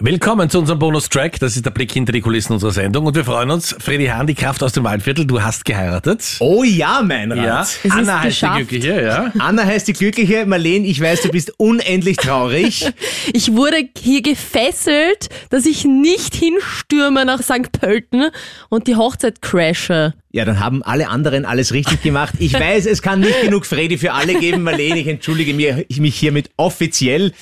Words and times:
Willkommen 0.00 0.48
zu 0.48 0.60
unserem 0.60 0.78
Bonustrack. 0.78 1.40
Das 1.40 1.56
ist 1.56 1.66
der 1.66 1.72
Blick 1.72 1.90
hinter 1.90 2.12
die 2.12 2.20
Kulissen 2.20 2.52
unserer 2.52 2.70
Sendung. 2.70 3.06
Und 3.06 3.16
wir 3.16 3.24
freuen 3.24 3.50
uns, 3.50 3.74
Freddy 3.80 4.06
Hahn, 4.06 4.28
die 4.28 4.36
Kraft 4.36 4.62
aus 4.62 4.72
dem 4.72 4.84
Waldviertel. 4.84 5.26
Du 5.26 5.42
hast 5.42 5.64
geheiratet. 5.64 6.36
Oh 6.38 6.62
ja, 6.62 7.02
mein 7.04 7.32
Rat. 7.32 7.44
Ja, 7.44 7.62
ist 7.62 7.90
Anna 7.90 8.20
heißt 8.20 8.28
geschafft. 8.28 8.60
die 8.60 8.64
Glückliche, 8.64 9.02
ja. 9.02 9.32
Anna 9.40 9.64
heißt 9.64 9.88
die 9.88 9.94
Glückliche. 9.94 10.46
Marlene, 10.46 10.86
ich 10.86 11.00
weiß, 11.00 11.22
du 11.22 11.30
bist 11.30 11.52
unendlich 11.58 12.16
traurig. 12.16 12.88
Ich 13.34 13.54
wurde 13.54 13.88
hier 13.98 14.22
gefesselt, 14.22 15.28
dass 15.50 15.66
ich 15.66 15.84
nicht 15.84 16.34
hinstürme 16.34 17.24
nach 17.24 17.42
St. 17.42 17.72
Pölten 17.72 18.30
und 18.68 18.86
die 18.86 18.96
Hochzeit 18.96 19.42
crashe. 19.42 20.14
Ja, 20.30 20.44
dann 20.44 20.60
haben 20.60 20.82
alle 20.82 21.08
anderen 21.08 21.44
alles 21.44 21.72
richtig 21.72 22.02
gemacht. 22.02 22.34
Ich 22.38 22.52
weiß, 22.58 22.86
es 22.86 23.00
kann 23.00 23.20
nicht 23.20 23.40
genug 23.42 23.64
Freddy 23.64 23.96
für 23.96 24.12
alle 24.12 24.38
geben, 24.38 24.62
Marlene. 24.62 24.98
Ich 24.98 25.06
entschuldige 25.06 25.54
mich 25.54 26.14
hiermit 26.14 26.50
offiziell. 26.56 27.32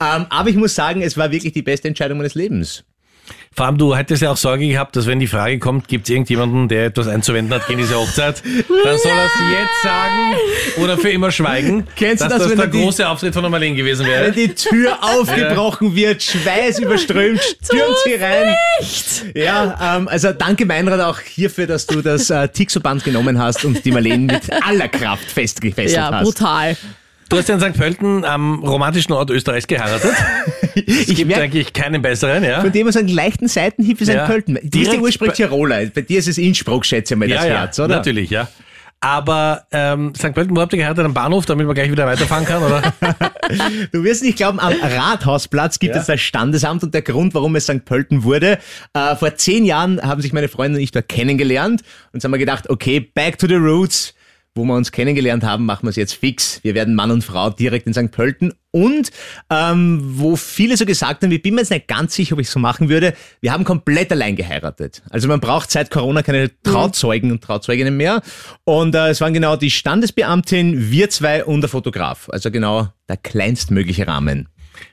Ähm, 0.00 0.26
aber 0.28 0.48
ich 0.48 0.56
muss 0.56 0.74
sagen, 0.74 1.02
es 1.02 1.16
war 1.16 1.30
wirklich 1.32 1.52
die 1.52 1.62
beste 1.62 1.88
Entscheidung 1.88 2.18
meines 2.18 2.34
Lebens. 2.34 2.84
Vor 3.54 3.64
allem, 3.66 3.78
du 3.78 3.96
hättest 3.96 4.20
ja 4.22 4.30
auch 4.30 4.36
Sorge 4.36 4.68
gehabt, 4.68 4.96
dass 4.96 5.06
wenn 5.06 5.18
die 5.18 5.26
Frage 5.26 5.58
kommt, 5.58 5.88
gibt 5.88 6.04
es 6.06 6.10
irgendjemanden, 6.10 6.68
der 6.68 6.86
etwas 6.86 7.08
einzuwenden 7.08 7.54
hat 7.54 7.66
gegen 7.66 7.78
diese 7.78 7.94
Hochzeit, 7.96 8.42
dann 8.44 8.98
soll 8.98 9.12
er 9.12 9.24
es 9.24 9.32
jetzt 9.50 9.82
sagen 9.82 10.34
oder 10.84 10.98
für 10.98 11.08
immer 11.08 11.30
schweigen, 11.32 11.86
Kennst 11.96 12.22
du 12.22 12.28
dass 12.28 12.34
das, 12.38 12.42
das 12.42 12.50
wenn 12.50 12.58
der 12.58 12.66
du 12.66 12.72
die- 12.76 12.84
große 12.84 13.08
Auftritt 13.08 13.32
von 13.32 13.42
der 13.42 13.50
Marlene 13.50 13.74
gewesen 13.76 14.04
Wenn 14.06 14.12
wäre. 14.12 14.32
die 14.32 14.54
Tür 14.54 14.98
aufgebrochen 15.00 15.94
wird, 15.96 16.22
Schweiß 16.22 16.80
überströmt, 16.80 17.40
stürmt 17.40 17.96
sie 18.04 18.14
rein. 18.14 18.54
Ja, 19.34 19.96
ähm, 19.96 20.08
also 20.08 20.32
danke 20.32 20.66
Meinrad 20.66 21.00
auch 21.00 21.20
hierfür, 21.20 21.66
dass 21.66 21.86
du 21.86 22.02
das 22.02 22.28
äh, 22.28 22.48
Tixo-Band 22.48 23.04
genommen 23.04 23.38
hast 23.38 23.64
und 23.64 23.84
die 23.84 23.90
Marlene 23.92 24.32
mit 24.34 24.42
aller 24.66 24.88
Kraft 24.88 25.24
festgefesselt 25.30 25.96
Ja, 25.96 26.10
hast. 26.12 26.24
brutal. 26.24 26.76
Du 27.28 27.38
hast 27.38 27.48
ja 27.48 27.54
in 27.56 27.60
St. 27.60 27.72
Pölten 27.76 28.24
am 28.24 28.62
romantischen 28.62 29.12
Ort 29.14 29.30
Österreichs 29.30 29.66
geheiratet. 29.66 30.12
Es 30.76 31.08
Ich 31.08 31.14
gibt 31.16 31.28
merke, 31.28 31.44
eigentlich 31.44 31.72
keinen 31.72 32.02
besseren, 32.02 32.44
ja. 32.44 32.60
von 32.60 32.70
dem 32.70 32.84
man 32.84 32.92
so 32.92 32.98
einen 32.98 33.08
leichten 33.08 33.48
Seitenhieb 33.48 34.00
ist 34.00 34.08
Ja. 34.08 34.24
ein 34.24 34.28
bist 34.54 34.74
ja 34.74 34.82
Direkt 34.82 35.00
ursprünglich 35.02 35.36
Tiroler. 35.36 35.86
Bei 35.86 36.02
dir 36.02 36.18
ist 36.18 36.28
es 36.28 36.38
Innsbruck, 36.38 36.84
schätze 36.84 37.14
ich 37.14 37.18
mal, 37.20 37.28
das 37.28 37.44
ja, 37.44 37.50
Herz, 37.60 37.78
oder? 37.78 37.96
natürlich, 37.96 38.30
ja. 38.30 38.48
Aber 39.00 39.64
ähm, 39.72 40.14
St. 40.16 40.32
Pölten, 40.32 40.56
wo 40.56 40.60
habt 40.60 40.72
ihr 40.72 40.78
geheiratet? 40.78 41.04
Am 41.04 41.12
Bahnhof, 41.14 41.44
damit 41.46 41.66
man 41.66 41.74
gleich 41.74 41.90
wieder 41.90 42.06
weiterfahren 42.06 42.44
kann, 42.46 42.62
oder? 42.62 42.82
Du 43.92 44.02
wirst 44.02 44.24
nicht 44.24 44.36
glauben, 44.38 44.58
am 44.58 44.72
Rathausplatz 44.82 45.78
gibt 45.78 45.94
Ja. 45.94 46.00
es 46.00 46.06
das 46.08 46.20
Standesamt 46.20 46.82
und 46.82 46.92
der 46.94 47.02
Grund, 47.02 47.32
warum 47.34 47.54
es 47.56 47.64
St. 47.64 47.84
Pölten 47.84 48.24
wurde. 48.24 48.58
Äh, 48.94 49.14
vor 49.16 49.36
zehn 49.36 49.64
Jahren 49.64 50.00
haben 50.02 50.20
sich 50.20 50.32
meine 50.32 50.48
Freunde 50.48 50.78
und 50.78 50.82
ich 50.82 50.90
dort 50.90 51.08
kennengelernt 51.08 51.82
und 52.12 52.24
haben 52.24 52.32
wir 52.32 52.38
gedacht, 52.38 52.68
okay, 52.70 52.98
back 53.00 53.38
to 53.38 53.46
the 53.46 53.54
roots. 53.54 54.14
Wo 54.56 54.64
wir 54.64 54.74
uns 54.74 54.90
kennengelernt 54.90 55.44
haben, 55.44 55.66
machen 55.66 55.84
wir 55.84 55.90
es 55.90 55.96
jetzt 55.96 56.14
fix. 56.14 56.60
Wir 56.64 56.74
werden 56.74 56.94
Mann 56.94 57.10
und 57.10 57.22
Frau 57.22 57.50
direkt 57.50 57.86
in 57.86 57.92
St. 57.92 58.10
Pölten. 58.10 58.54
Und 58.70 59.10
ähm, 59.50 60.00
wo 60.02 60.34
viele 60.34 60.78
so 60.78 60.86
gesagt 60.86 61.22
haben, 61.22 61.30
ich 61.30 61.42
bin 61.42 61.54
mir 61.54 61.60
jetzt 61.60 61.70
nicht 61.70 61.88
ganz 61.88 62.14
sicher, 62.14 62.32
ob 62.34 62.40
ich 62.40 62.48
so 62.48 62.58
machen 62.58 62.88
würde, 62.88 63.12
wir 63.40 63.52
haben 63.52 63.64
komplett 63.64 64.10
allein 64.12 64.34
geheiratet. 64.34 65.02
Also 65.10 65.28
man 65.28 65.40
braucht 65.40 65.70
seit 65.70 65.90
Corona 65.90 66.22
keine 66.22 66.50
Trauzeugen 66.62 67.32
und 67.32 67.44
Trauzeuginnen 67.44 67.96
mehr. 67.96 68.22
Und 68.64 68.94
äh, 68.94 69.10
es 69.10 69.20
waren 69.20 69.34
genau 69.34 69.56
die 69.56 69.70
Standesbeamtin, 69.70 70.90
wir 70.90 71.10
zwei 71.10 71.44
und 71.44 71.60
der 71.60 71.68
Fotograf. 71.68 72.30
Also 72.30 72.50
genau 72.50 72.88
der 73.08 73.18
kleinstmögliche 73.18 74.06
Rahmen. 74.06 74.48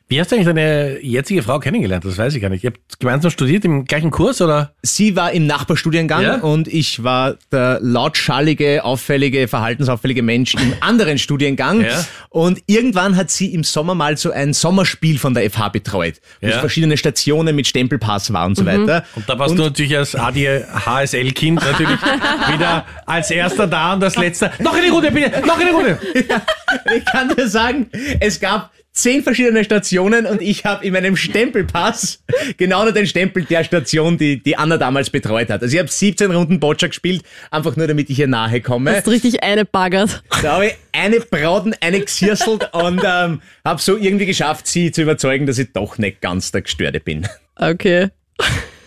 Wie 0.09 0.19
hast 0.19 0.31
du 0.31 0.35
eigentlich 0.35 0.47
deine 0.47 0.99
jetzige 1.01 1.41
Frau 1.41 1.59
kennengelernt? 1.59 2.05
Das 2.05 2.17
weiß 2.17 2.35
ich 2.35 2.41
gar 2.41 2.49
nicht. 2.49 2.63
Ihr 2.63 2.71
habt 2.71 2.99
gemeinsam 2.99 3.31
studiert 3.31 3.65
im 3.65 3.85
gleichen 3.85 4.11
Kurs, 4.11 4.41
oder? 4.41 4.73
Sie 4.83 5.15
war 5.15 5.31
im 5.31 5.47
Nachbarstudiengang 5.47 6.21
Ja? 6.21 6.35
und 6.41 6.67
ich 6.67 7.03
war 7.03 7.35
der 7.51 7.79
lautschallige, 7.81 8.83
auffällige, 8.83 9.47
verhaltensauffällige 9.47 10.21
Mensch 10.21 10.53
im 10.55 10.73
anderen 10.81 11.17
Studiengang. 11.17 11.81
Ja. 11.81 12.05
Und 12.29 12.61
irgendwann 12.67 13.15
hat 13.15 13.31
sie 13.31 13.53
im 13.53 13.63
Sommer 13.63 13.95
mal 13.95 14.17
so 14.17 14.29
ein 14.31 14.53
Sommerspiel 14.53 15.17
von 15.17 15.33
der 15.33 15.49
FH 15.49 15.69
betreut, 15.69 16.15
wo 16.41 16.47
Ja. 16.47 16.53
es 16.55 16.59
verschiedene 16.59 16.97
Stationen 16.97 17.55
mit 17.55 17.65
Stempelpass 17.65 18.31
war 18.33 18.45
und 18.45 18.55
so 18.55 18.65
weiter. 18.65 19.05
Und 19.15 19.27
da 19.27 19.39
warst 19.39 19.57
du 19.57 19.63
natürlich 19.63 19.97
als 19.97 20.15
ADHSL-Kind 20.15 21.55
natürlich 21.63 21.99
wieder 22.53 22.85
als 23.05 23.31
erster 23.31 23.67
da 23.67 23.93
und 23.93 24.03
als 24.03 24.17
letzter. 24.17 24.51
Noch 24.59 24.75
eine 24.75 24.91
Runde, 24.91 25.11
bitte! 25.11 25.41
Noch 25.47 25.59
eine 25.59 25.71
Runde! 25.71 25.99
Ich 26.97 27.05
kann 27.05 27.29
dir 27.33 27.47
sagen, 27.47 27.87
es 28.19 28.39
gab 28.39 28.71
zehn 28.91 29.21
verschiedene 29.23 29.63
Stationen 29.63 29.92
und 29.99 30.41
ich 30.41 30.65
habe 30.65 30.85
in 30.85 30.93
meinem 30.93 31.15
Stempelpass 31.15 32.23
genau 32.57 32.83
nur 32.83 32.91
den 32.93 33.07
Stempel 33.07 33.43
der 33.45 33.63
Station, 33.63 34.17
die, 34.17 34.41
die 34.41 34.57
Anna 34.57 34.77
damals 34.77 35.09
betreut 35.09 35.49
hat. 35.49 35.61
Also 35.61 35.73
ich 35.73 35.79
habe 35.79 35.89
17 35.89 36.31
Runden 36.31 36.59
Boccia 36.59 36.87
gespielt, 36.87 37.23
einfach 37.51 37.75
nur 37.75 37.87
damit 37.87 38.09
ich 38.09 38.19
ihr 38.19 38.27
nahe 38.27 38.61
komme. 38.61 38.95
Hast 38.95 39.07
richtig 39.07 39.43
eine 39.43 39.65
baggert. 39.65 40.23
Da 40.41 40.53
habe 40.53 40.67
ich 40.67 40.75
eine 40.91 41.19
Brauten, 41.19 41.75
eine 41.81 42.01
gesirselt 42.01 42.69
und 42.73 43.01
ähm, 43.05 43.41
habe 43.65 43.81
so 43.81 43.97
irgendwie 43.97 44.25
geschafft, 44.25 44.67
sie 44.67 44.91
zu 44.91 45.01
überzeugen, 45.01 45.45
dass 45.45 45.57
ich 45.57 45.71
doch 45.73 45.97
nicht 45.97 46.21
ganz 46.21 46.51
der 46.51 46.61
Gestörte 46.61 46.99
bin. 46.99 47.27
Okay. 47.55 48.09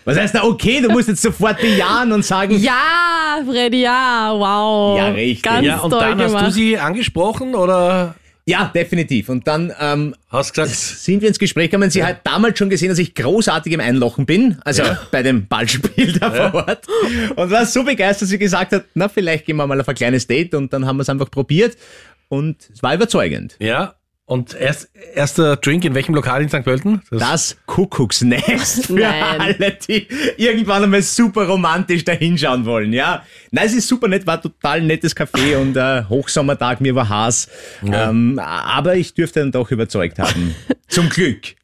Was 0.04 0.16
heißt 0.16 0.36
da, 0.36 0.44
okay, 0.44 0.80
du 0.80 0.88
musst 0.90 1.08
jetzt 1.08 1.20
sofort 1.22 1.60
bejahen 1.60 2.12
und 2.12 2.24
sagen, 2.24 2.56
Ja, 2.60 3.40
Freddy, 3.44 3.82
ja, 3.82 4.30
wow. 4.32 4.98
Ja, 4.98 5.08
richtig. 5.08 5.42
Ganz 5.42 5.66
Ja, 5.66 5.78
und 5.80 5.90
toll 5.90 6.00
dann 6.00 6.18
hast 6.20 6.26
gemacht. 6.28 6.46
du 6.46 6.50
sie 6.52 6.78
angesprochen 6.78 7.54
oder 7.56 8.14
ja, 8.48 8.70
definitiv. 8.74 9.28
Und 9.28 9.46
dann 9.48 9.72
ähm, 9.80 10.14
hast 10.28 10.54
gesagt, 10.54 10.70
sind 10.70 11.20
wir 11.20 11.28
ins 11.28 11.38
Gespräch 11.38 11.68
gekommen. 11.70 11.90
Sie 11.90 12.04
hat 12.04 12.20
damals 12.24 12.56
schon 12.58 12.70
gesehen, 12.70 12.90
dass 12.90 12.98
ich 12.98 13.14
großartig 13.14 13.72
im 13.72 13.80
Einlochen 13.80 14.24
bin, 14.24 14.58
also 14.64 14.84
Ja. 14.84 15.00
bei 15.10 15.22
dem 15.24 15.46
Ballspiel 15.48 16.12
da 16.18 16.30
vor 16.30 16.54
Ort. 16.66 16.86
Und 17.34 17.50
war 17.50 17.66
so 17.66 17.82
begeistert, 17.82 18.22
dass 18.22 18.28
sie 18.28 18.38
gesagt 18.38 18.72
hat, 18.72 18.84
na, 18.94 19.08
vielleicht 19.08 19.46
gehen 19.46 19.56
wir 19.56 19.66
mal 19.66 19.80
auf 19.80 19.88
ein 19.88 19.94
kleines 19.96 20.26
Date 20.28 20.54
und 20.54 20.72
dann 20.72 20.86
haben 20.86 20.96
wir 20.96 21.02
es 21.02 21.08
einfach 21.08 21.30
probiert 21.30 21.76
und 22.28 22.56
es 22.72 22.82
war 22.82 22.94
überzeugend. 22.94 23.56
ja. 23.58 23.95
Und 24.28 24.54
erst, 24.54 24.90
erster 25.14 25.54
Drink 25.54 25.84
in 25.84 25.94
welchem 25.94 26.12
Lokal 26.12 26.42
in 26.42 26.48
St. 26.48 26.64
Pölten? 26.64 27.00
Das 27.12 27.56
Kuckucksnest 27.66 28.86
für 28.86 28.94
Nein. 28.94 29.40
alle, 29.40 29.78
die 29.88 30.08
irgendwann 30.36 30.82
einmal 30.82 31.02
super 31.02 31.46
romantisch 31.46 32.02
da 32.02 32.10
hinschauen 32.10 32.64
wollen, 32.64 32.92
ja. 32.92 33.22
Nein, 33.52 33.66
es 33.66 33.74
ist 33.74 33.86
super 33.86 34.08
nett, 34.08 34.26
war 34.26 34.42
total 34.42 34.82
nettes 34.82 35.16
Café 35.16 35.56
und 35.60 35.76
äh, 35.76 36.02
Hochsommertag, 36.08 36.80
mir 36.80 36.96
war 36.96 37.08
Haas. 37.08 37.48
Ähm, 37.84 38.40
aber 38.40 38.96
ich 38.96 39.14
dürfte 39.14 39.40
dann 39.40 39.52
doch 39.52 39.70
überzeugt 39.70 40.18
haben. 40.18 40.56
Zum 40.88 41.08
Glück. 41.08 41.54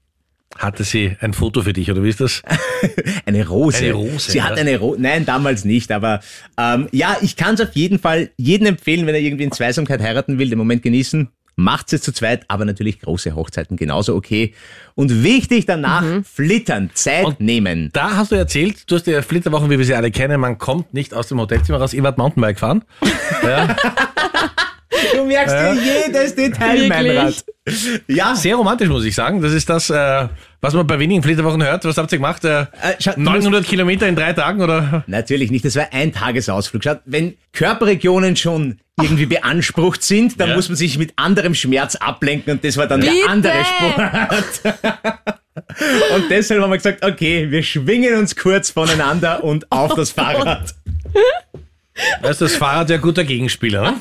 Hatte 0.56 0.84
sie 0.84 1.17
ein 1.19 1.33
Foto 1.33 1.62
für 1.62 1.73
dich, 1.73 1.91
oder 1.91 2.05
wie 2.05 2.11
ist 2.11 2.21
das? 2.21 2.43
Eine 3.27 3.49
Rose. 3.49 3.79
Eine 3.79 3.93
Rose, 3.94 4.31
Sie 4.31 4.39
ja. 4.39 4.44
hat 4.44 4.59
eine 4.59 4.79
Rose. 4.79 5.00
Nein, 5.00 5.25
damals 5.25 5.65
nicht, 5.65 5.91
aber 5.91 6.21
ähm, 6.59 6.89
ja, 6.93 7.17
ich 7.23 7.37
kann 7.37 7.55
es 7.55 7.61
auf 7.62 7.75
jeden 7.75 7.99
Fall 7.99 8.31
jedem 8.37 8.67
empfehlen, 8.67 9.06
wenn 9.06 9.15
er 9.15 9.21
irgendwie 9.21 9.44
in 9.44 9.53
Zweisamkeit 9.53 10.00
heiraten 10.00 10.39
will, 10.39 10.50
den 10.50 10.59
Moment 10.59 10.83
genießen. 10.83 11.29
Macht's 11.57 11.93
es 11.93 12.03
zu 12.03 12.13
zweit, 12.13 12.45
aber 12.49 12.65
natürlich 12.65 13.01
große 13.01 13.35
Hochzeiten 13.35 13.77
genauso 13.77 14.15
okay. 14.15 14.55
Und 14.95 15.23
wichtig 15.23 15.67
danach, 15.67 16.05
flittern, 16.25 16.91
Zeit 16.95 17.25
Und- 17.25 17.41
nehmen. 17.41 17.91
Da 17.93 18.17
hast 18.17 18.33
du 18.33 18.37
erzählt, 18.37 18.91
du 18.91 18.95
hast 18.97 19.07
ja 19.07 19.21
Flitterwochen, 19.23 19.69
wie 19.71 19.79
wir 19.79 19.85
sie 19.85 19.95
alle 19.95 20.11
kennen, 20.11 20.41
man 20.41 20.59
kommt 20.59 20.95
nicht 20.95 21.12
aus 21.15 21.29
dem 21.29 21.39
Hotelzimmer 21.41 21.79
raus. 21.79 21.93
Ihr 21.95 22.03
wart 22.03 22.19
Mountainbike 22.19 22.59
fahren. 22.59 22.85
Ja. 23.43 23.75
Du 25.15 25.25
merkst 25.25 25.55
dir 25.55 25.75
jedes 26.07 26.35
Detail, 26.35 26.89
mein 26.89 27.05
Wirklich? 27.05 27.19
Rat. 27.69 28.03
Ja, 28.09 28.35
Sehr 28.35 28.57
romantisch, 28.57 28.89
muss 28.89 29.05
ich 29.05 29.15
sagen. 29.15 29.41
Das 29.41 29.53
ist 29.53 29.69
das, 29.69 29.89
äh, 29.91 30.29
was 30.61 30.75
man 30.75 30.87
bei 30.87 30.99
wenigen 30.99 31.23
Flitterwochen 31.23 31.63
hört. 31.63 31.85
Was 31.85 31.97
habt 31.97 32.11
ihr 32.13 32.19
gemacht? 32.19 32.45
Äh, 32.45 32.67
schau, 32.99 33.12
du 33.12 33.21
900 33.21 33.65
Kilometer 33.65 34.09
in 34.09 34.17
drei 34.17 34.33
Tagen, 34.33 34.61
oder? 34.62 35.05
Natürlich 35.07 35.51
nicht, 35.51 35.65
das 35.65 35.77
war 35.77 35.87
ein 35.93 36.12
Tagesausflug. 36.12 36.83
Schaut, 36.85 37.01
wenn 37.05 37.35
Körperregionen 37.53 38.37
schon 38.37 38.79
irgendwie 39.01 39.27
beansprucht 39.27 40.03
sind, 40.03 40.41
dann 40.41 40.51
Ja. 40.51 40.57
muss 40.57 40.69
man 40.69 40.77
sich 40.77 40.99
mit 40.99 41.12
anderem 41.17 41.55
Schmerz 41.55 41.97
ablenken 41.97 42.53
und 42.55 42.65
das 42.65 42.77
war 42.77 42.87
dann 42.87 43.01
Bitte! 43.01 43.12
der 43.23 43.31
andere 43.31 43.65
Sport. 43.65 44.77
und 46.15 46.31
deshalb 46.31 46.61
haben 46.62 46.71
wir 46.71 46.77
gesagt, 46.77 47.05
okay, 47.05 47.51
wir 47.51 47.62
schwingen 47.62 48.15
uns 48.19 48.37
kurz 48.37 48.71
voneinander 48.71 49.43
und 49.45 49.71
auf 49.71 49.95
das 49.95 50.11
Fahrrad. 50.11 50.75
Da 52.23 52.31
ist 52.31 52.41
das 52.41 52.57
Fahrrad 52.57 52.89
ja 52.89 52.97
ein 52.97 53.03
guter 53.03 53.23
Gegenspieler. 53.23 53.83
Ne? 53.83 53.95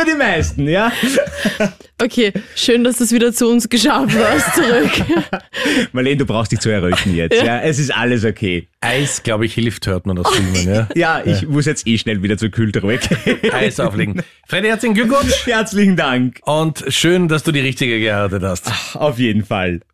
Für 0.00 0.06
die 0.06 0.16
meisten, 0.16 0.66
ja. 0.66 0.90
Okay, 2.02 2.32
schön, 2.56 2.84
dass 2.84 2.96
du 2.96 3.04
es 3.04 3.12
wieder 3.12 3.34
zu 3.34 3.48
uns 3.48 3.68
geschafft 3.68 4.16
hast, 4.18 4.54
zurück. 4.54 4.90
Marlene, 5.92 6.16
du 6.16 6.24
brauchst 6.24 6.52
dich 6.52 6.60
zu 6.60 6.70
erröten 6.70 7.14
jetzt. 7.14 7.42
Ja, 7.42 7.60
es 7.60 7.78
ist 7.78 7.94
alles 7.94 8.24
okay. 8.24 8.68
Eis, 8.80 9.22
glaube 9.22 9.44
ich, 9.44 9.52
hilft, 9.52 9.86
hört 9.86 10.06
man 10.06 10.16
aus 10.16 10.34
Filmen. 10.34 10.66
Ja? 10.74 10.88
Ja, 10.94 11.22
ich 11.22 11.46
muss 11.46 11.66
jetzt 11.66 11.86
eh 11.86 11.98
schnell 11.98 12.22
wieder 12.22 12.38
zur 12.38 12.48
Kühltruhe. 12.48 12.98
Eis 13.52 13.78
auflegen. 13.78 14.22
Freddy, 14.46 14.68
herzlichen 14.68 14.94
Glückwunsch 14.94 15.46
Herzlichen 15.46 15.96
Dank. 15.96 16.40
und 16.44 16.82
schön, 16.88 17.28
dass 17.28 17.42
du 17.42 17.52
die 17.52 17.60
richtige 17.60 18.00
geheiratet 18.00 18.42
hast. 18.42 18.72
Auf 18.94 19.18
jeden 19.18 19.44
Fall. 19.44 19.80